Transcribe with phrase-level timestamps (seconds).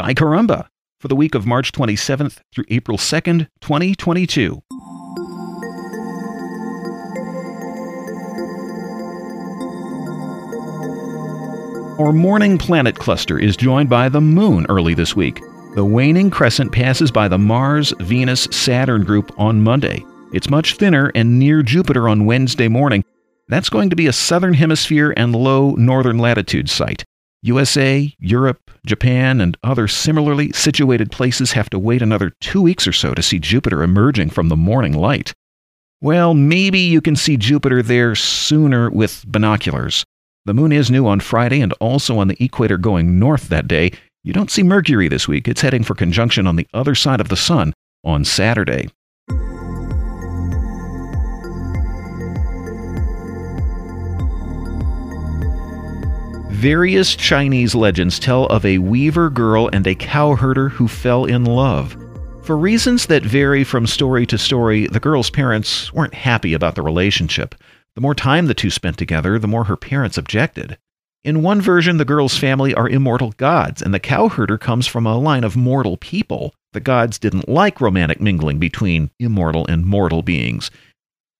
[0.00, 0.66] Sky Caramba
[0.98, 4.62] for the week of March 27th through April 2nd, 2022.
[11.98, 15.38] Our morning planet cluster is joined by the Moon early this week.
[15.74, 20.02] The waning crescent passes by the Mars Venus Saturn group on Monday.
[20.32, 23.04] It's much thinner and near Jupiter on Wednesday morning.
[23.48, 27.04] That's going to be a southern hemisphere and low northern latitude site.
[27.42, 32.92] USA, Europe, Japan, and other similarly situated places have to wait another two weeks or
[32.92, 35.32] so to see Jupiter emerging from the morning light.
[36.02, 40.04] Well, maybe you can see Jupiter there sooner with binoculars.
[40.46, 43.92] The moon is new on Friday and also on the equator going north that day.
[44.22, 45.48] You don't see Mercury this week.
[45.48, 47.72] It's heading for conjunction on the other side of the sun
[48.04, 48.88] on Saturday.
[56.60, 61.96] Various Chinese legends tell of a weaver girl and a cowherder who fell in love.
[62.42, 66.82] For reasons that vary from story to story, the girl's parents weren't happy about the
[66.82, 67.54] relationship.
[67.94, 70.76] The more time the two spent together, the more her parents objected.
[71.24, 75.16] In one version, the girl's family are immortal gods, and the cowherder comes from a
[75.16, 76.52] line of mortal people.
[76.74, 80.70] The gods didn't like romantic mingling between immortal and mortal beings.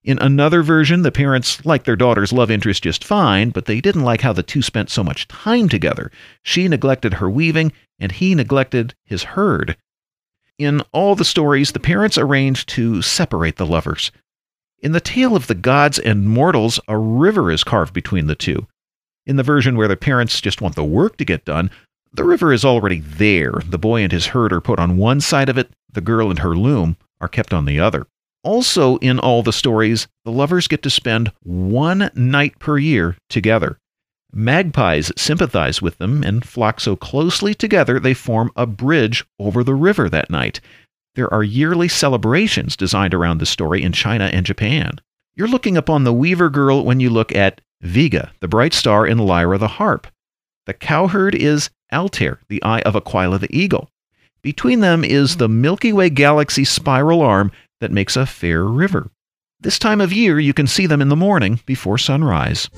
[0.02, 4.04] In another version, the parents liked their daughter's love interest just fine, but they didn't
[4.04, 6.10] like how the two spent so much time together.
[6.42, 9.76] She neglected her weaving, and he neglected his herd.
[10.58, 14.10] In all the stories, the parents arranged to separate the lovers.
[14.78, 18.66] In the tale of the gods and mortals, a river is carved between the two.
[19.26, 21.70] In the version where the parents just want the work to get done,
[22.12, 23.52] the river is already there.
[23.66, 26.38] The boy and his herd are put on one side of it, the girl and
[26.38, 28.06] her loom are kept on the other.
[28.42, 33.78] Also, in all the stories, the lovers get to spend one night per year together.
[34.32, 39.74] Magpies sympathize with them and flock so closely together they form a bridge over the
[39.74, 40.60] river that night.
[41.16, 45.00] There are yearly celebrations designed around the story in China and Japan.
[45.34, 49.18] You're looking upon the Weaver Girl when you look at Vega, the bright star in
[49.18, 50.06] Lyra the harp.
[50.66, 53.90] The cowherd is Altair, the eye of Aquila the eagle.
[54.42, 59.10] Between them is the Milky Way galaxy spiral arm that makes a fair river.
[59.60, 62.70] This time of year, you can see them in the morning before sunrise.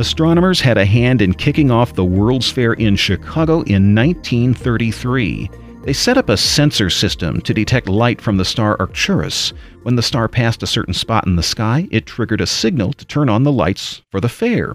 [0.00, 5.50] Astronomers had a hand in kicking off the World's Fair in Chicago in 1933.
[5.84, 9.52] They set up a sensor system to detect light from the star Arcturus.
[9.82, 13.04] When the star passed a certain spot in the sky, it triggered a signal to
[13.04, 14.74] turn on the lights for the fair.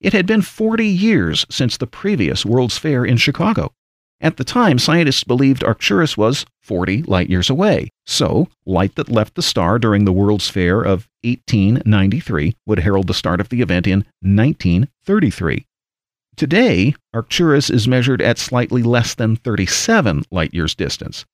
[0.00, 3.73] It had been 40 years since the previous World's Fair in Chicago.
[4.24, 9.34] At the time, scientists believed Arcturus was 40 light years away, so light that left
[9.34, 13.86] the star during the World's Fair of 1893 would herald the start of the event
[13.86, 15.66] in 1933.
[16.36, 21.26] Today, Arcturus is measured at slightly less than 37 light years distance.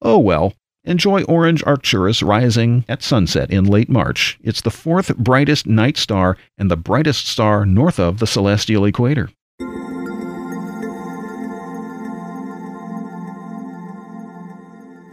[0.00, 4.38] Oh well, enjoy orange Arcturus rising at sunset in late March.
[4.40, 9.30] It's the fourth brightest night star and the brightest star north of the celestial equator.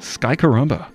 [0.03, 0.91] Sky Caramba.